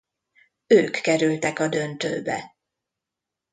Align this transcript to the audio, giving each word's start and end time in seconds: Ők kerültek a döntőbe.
Ők 0.67 0.91
kerültek 0.91 1.59
a 1.59 1.67
döntőbe. 1.67 2.55